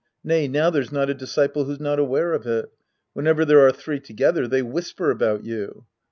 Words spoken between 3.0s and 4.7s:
Whenever there are three together, they